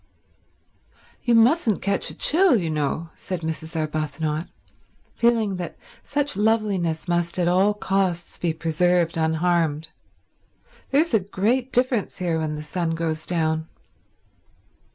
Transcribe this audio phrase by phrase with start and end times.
[1.23, 3.75] "You mustn't catch a chill, you know," said Mrs.
[3.75, 4.47] Arbuthnot,
[5.13, 9.89] feeling that such loveliness must at all costs be preserved unharmed.
[10.89, 13.67] "There's a great difference here when the sun goes down."